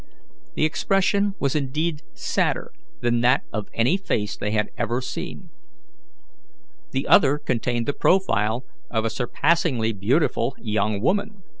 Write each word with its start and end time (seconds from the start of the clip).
The 0.55 0.65
expression 0.65 1.35
was 1.39 1.55
indeed 1.55 2.01
sadder 2.15 2.71
than 3.01 3.21
that 3.21 3.43
of 3.53 3.69
any 3.75 3.97
face 3.97 4.35
they 4.35 4.49
had 4.49 4.71
ever 4.75 4.99
seen. 4.99 5.51
The 6.89 7.05
other 7.05 7.37
contained 7.37 7.85
the 7.87 7.93
profile 7.93 8.65
of 8.89 9.05
a 9.05 9.11
surpassingly 9.11 9.93
beautiful 9.93 10.55
young 10.59 11.01
woman. 11.01 11.43